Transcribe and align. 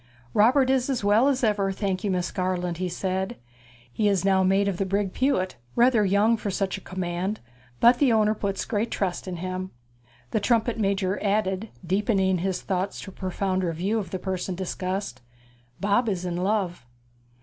'Robert 0.33 0.71
is 0.71 0.89
as 0.89 1.03
well 1.03 1.27
as 1.27 1.43
ever, 1.43 1.71
thank 1.71 2.03
you, 2.03 2.09
Miss 2.09 2.31
Garland,' 2.31 2.77
he 2.77 2.89
said. 2.89 3.37
'He 3.93 4.07
is 4.07 4.25
now 4.25 4.41
mate 4.41 4.67
of 4.67 4.77
the 4.77 4.85
brig 4.87 5.13
Pewit 5.13 5.57
rather 5.75 6.03
young 6.03 6.37
for 6.37 6.49
such 6.49 6.75
a 6.75 6.81
command; 6.81 7.39
but 7.79 7.99
the 7.99 8.11
owner 8.11 8.33
puts 8.33 8.65
great 8.65 8.89
trust 8.89 9.27
in 9.27 9.35
him.' 9.35 9.69
The 10.31 10.39
trumpet 10.39 10.79
major 10.79 11.21
added, 11.23 11.69
deepening 11.85 12.39
his 12.39 12.63
thoughts 12.63 12.99
to 13.01 13.11
a 13.11 13.13
profounder 13.13 13.71
view 13.73 13.99
of 13.99 14.09
the 14.09 14.17
person 14.17 14.55
discussed, 14.55 15.21
'Bob 15.79 16.09
is 16.09 16.25
in 16.25 16.37
love.' 16.37 16.83